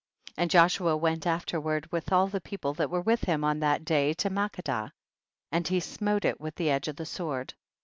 [0.33, 0.43] 29.
[0.43, 4.13] And Joshua went afterward with all the people that were with him on that day
[4.15, 4.91] to Makkedah,
[5.51, 7.53] and he smote it with the edge of the sword.